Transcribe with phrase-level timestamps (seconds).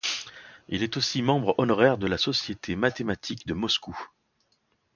[0.67, 3.95] Il est aussi membre honoraire de la Société mathématique de Moscou.